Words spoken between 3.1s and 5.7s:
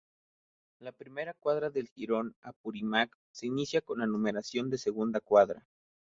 se inicia con la numeración de segunda cuadra.